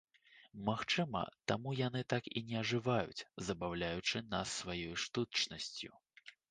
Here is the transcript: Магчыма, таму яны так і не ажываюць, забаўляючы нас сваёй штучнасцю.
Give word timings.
Магчыма, 0.69 1.21
таму 1.51 1.75
яны 1.87 2.01
так 2.13 2.31
і 2.39 2.43
не 2.47 2.57
ажываюць, 2.63 3.25
забаўляючы 3.51 4.27
нас 4.35 4.47
сваёй 4.63 4.93
штучнасцю. 5.07 5.97